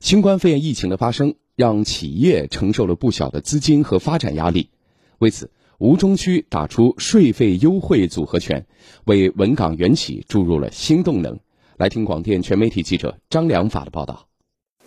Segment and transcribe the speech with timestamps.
[0.00, 4.70] 新冠肺炎疫情的发生，让企业承受了不小的资金和发展压力。
[5.18, 8.66] 为此，吴中区打出税费优惠组合拳，
[9.04, 11.40] 为文港缘起注入了新动能。
[11.78, 14.28] 来听广电全媒体记者张良法的报道。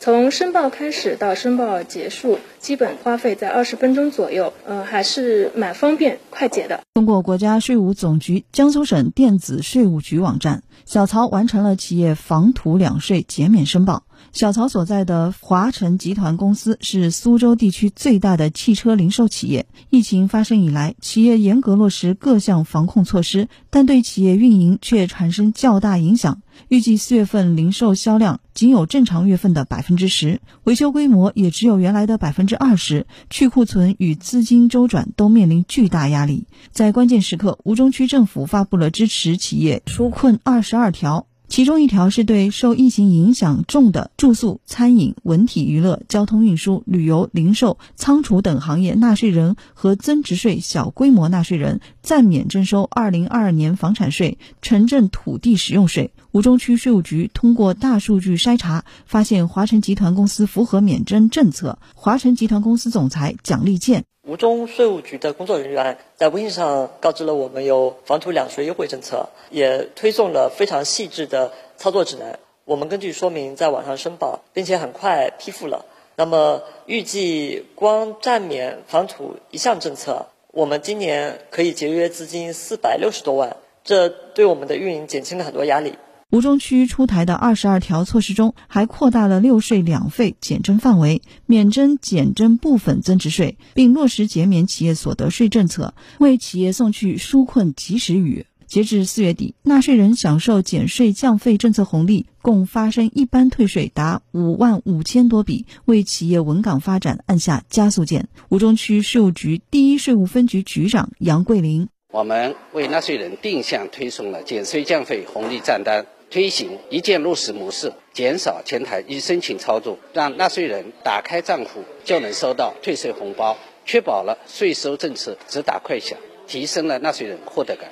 [0.02, 6.84] 从申报开始到申报结束，基本花费在二十分钟左右，呃，还是蛮方便快捷的。
[6.94, 14.05] 通过国家税务总局江苏省电子税务局网站，小曹完成了企业房土两税减免申报。
[14.32, 19.66] 小曹所在的华晨集团公司是苏州地区最大的汽车零售企业。
[19.90, 26.41] 疫情发生以来，企业严格落实各项防控措施，但对企业运营却产生较大影响。
[26.68, 36.46] 预计四月份零售销量仅有正常月份的百分之十，维修规模也只有原来的百分之二十，去库存与资金周转都面临巨大压力。
[36.72, 41.29] 在关键时刻，吴中区政府发布了支持企业纾困二十二条。
[41.49, 56.13] 其中一条是对受疫情影响重的住宿、餐饮、文体娱乐、交通运输、旅游、零售、仓储等行业纳税人和增值税小规模纳税人暂免征收二零二二年房产税、城镇土地使用税。
[56.32, 61.79] 吴中区税务局通过大数据筛查，发现华晨集团公司符合免征政策。
[61.96, 64.06] 华晨集团公司总裁蒋立健。
[64.30, 72.38] 吴中税务局的工作人员在微信上告知了我们有房土两税优惠政策，也推送了非常细致的操作指南。
[72.63, 75.84] 我们根据说明在网上申报，并且很快批复了。
[76.16, 85.96] 那么预计光暂免房土一项政策，我们今年可以节约资金四百六十多万，这对我们的运营减轻了很多压力。
[86.31, 98.46] 吴中区出台的二十二条措施中，还扩大了六税两费减征范围，免征减征部分增值税，并落实减免企业所得税政策，为企业送去纾困及时雨。
[98.68, 108.28] 截至四月底，纳税人享受减税降费政策红利共发生一般退税达五万五千多笔，为企业稳岗发展按下加速键。
[108.50, 116.06] 吴中区税务局第一税务分局局长杨桂林：我们为纳税人定向推送了减税降费红利账单。
[116.29, 127.90] 推行一键落实模式，减少前台一申请操作，让纳税人打开账户就能收到退税红包，确保了税收政策直达快享，提升了纳税人获得感。